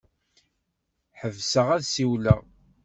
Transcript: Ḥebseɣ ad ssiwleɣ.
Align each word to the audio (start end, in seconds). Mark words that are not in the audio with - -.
Ḥebseɣ 1.19 1.67
ad 1.75 1.83
ssiwleɣ. 1.85 2.39